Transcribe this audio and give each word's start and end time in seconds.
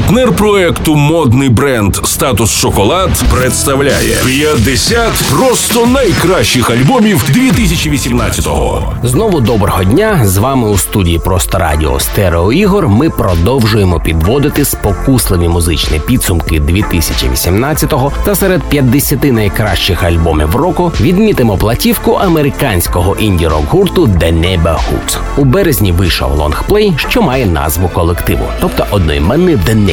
Партнер 0.00 0.32
проекту 0.32 0.96
модний 0.96 1.48
бренд 1.48 1.96
Статус 2.04 2.54
Шоколад 2.54 3.10
представляє 3.32 4.16
50 4.26 5.12
просто 5.30 5.86
найкращих 5.86 6.70
альбомів 6.70 7.24
2018-го. 7.30 8.94
Знову 9.02 9.40
доброго 9.40 9.84
дня! 9.84 10.20
З 10.24 10.36
вами 10.36 10.68
у 10.68 10.78
студії 10.78 11.18
Просто 11.18 11.58
Радіо 11.58 12.00
Стерео 12.00 12.52
Ігор. 12.52 12.88
Ми 12.88 13.10
продовжуємо 13.10 14.00
підводити 14.00 14.64
спокусливі 14.64 15.48
музичні 15.48 16.00
підсумки 16.06 16.60
2018-го 16.60 18.12
та 18.24 18.34
серед 18.34 18.62
50 18.62 19.24
найкращих 19.24 20.02
альбомів 20.02 20.56
року 20.56 20.92
відмітимо 21.00 21.56
платівку 21.56 22.12
американського 22.12 23.16
інді-рок 23.16 23.68
гурту 23.68 24.06
The 24.06 24.40
Neighborhood. 24.40 25.18
У 25.36 25.44
березні 25.44 25.92
вийшов 25.92 26.32
лонгплей, 26.32 26.94
що 26.96 27.22
має 27.22 27.46
назву 27.46 27.88
колективу, 27.88 28.44
тобто 28.60 28.86
одноіменний 28.90 29.56
The 29.56 29.74
Neighborhood. 29.74 29.89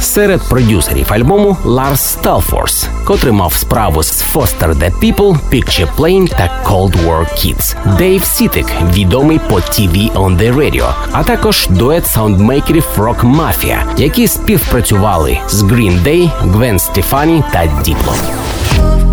Серед 0.00 0.40
продюсерів 0.48 1.06
альбому 1.12 1.56
Ларс 1.64 2.00
Сталфорс, 2.00 2.88
котрий 3.04 3.32
мав 3.32 3.54
справу 3.54 4.02
з 4.02 4.24
Foster 4.34 4.74
the 4.74 4.92
People, 5.00 5.36
Picture 5.52 5.88
Plane 5.96 6.28
та 6.28 6.62
Cold 6.64 7.06
War 7.06 7.20
Kids. 7.20 7.96
Дейв 7.96 8.24
Сітик, 8.24 8.66
відомий 8.94 9.40
по 9.48 9.56
TV 9.56 10.12
on 10.12 10.38
the 10.38 10.54
Radio, 10.54 10.92
а 11.12 11.24
також 11.24 11.66
дует 11.70 12.06
саундмейкерів 12.06 12.86
Rock 12.96 13.20
Mafia, 13.36 13.78
які 13.96 14.28
співпрацювали 14.28 15.38
з 15.48 15.62
Green 15.62 16.02
Day, 16.02 16.30
Гвен 16.40 16.78
Стефані 16.78 17.44
та 17.52 17.58
Diplo. 17.58 19.11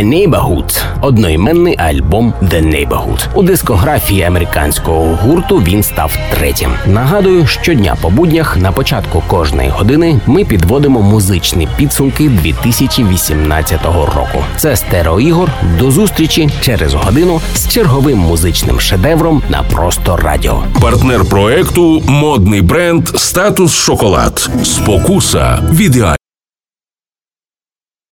The 0.00 0.06
Neighborhood– 0.06 0.82
одноіменний 1.00 1.76
альбом 1.76 2.34
The 2.42 2.62
Neighborhood. 2.62 3.26
У 3.34 3.42
дискографії 3.42 4.22
американського 4.22 5.18
гурту 5.22 5.56
він 5.56 5.82
став 5.82 6.18
третім. 6.34 6.70
Нагадую, 6.86 7.46
щодня 7.46 7.96
по 8.00 8.10
буднях 8.10 8.56
на 8.56 8.72
початку 8.72 9.22
кожної 9.26 9.68
години 9.68 10.20
ми 10.26 10.44
підводимо 10.44 11.02
музичні 11.02 11.68
підсумки 11.76 12.28
2018 12.28 13.84
року. 13.84 14.44
Це 14.56 14.76
стерео 14.76 15.20
ігор. 15.20 15.50
До 15.78 15.90
зустрічі 15.90 16.48
через 16.60 16.94
годину 16.94 17.40
з 17.54 17.68
черговим 17.68 18.18
музичним 18.18 18.80
шедевром 18.80 19.42
на 19.48 19.62
просто 19.62 20.16
радіо. 20.16 20.62
Партнер 20.80 21.24
проекту 21.24 22.02
модний 22.08 22.62
бренд 22.62 23.08
Статус 23.08 23.74
Шоколад. 23.74 24.50
Спокуса 24.64 25.58
в 25.70 25.80
ідеалі. 25.80 26.19